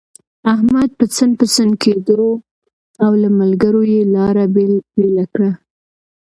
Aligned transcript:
احمد 0.53 0.89
پسن 0.99 1.29
پسن 1.39 1.69
کېدو، 1.83 2.23
او 3.03 3.11
له 3.21 3.29
ملګرو 3.39 3.81
يې 3.93 4.01
لاره 4.15 4.45
بېله 4.97 5.25
کړه. 5.33 5.51